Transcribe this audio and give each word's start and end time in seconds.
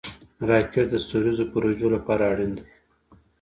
راکټ 0.49 0.85
د 0.91 0.95
ستوریزو 1.05 1.45
پروژو 1.53 1.87
لپاره 1.95 2.23
اړین 2.31 2.51
دی 2.57 2.63